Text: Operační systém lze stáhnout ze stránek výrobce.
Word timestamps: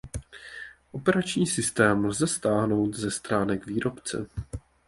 Operační 0.91 1.47
systém 1.47 2.05
lze 2.05 2.27
stáhnout 2.27 2.93
ze 2.95 3.11
stránek 3.11 3.65
výrobce. 3.67 4.25